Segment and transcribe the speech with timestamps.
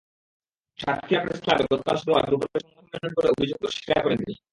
[0.79, 4.35] সাতক্ষীরা প্রেসক্লাবে গতকাল শুক্রবার দুপুরে সংবাদ সম্মেলন করে অভিযোগ অস্বীকার করেন তিনি।